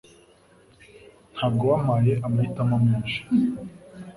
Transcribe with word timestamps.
Ntabwo 1.35 1.63
wampaye 1.71 2.13
amahitamo 2.25 2.75
menshi 2.85 3.19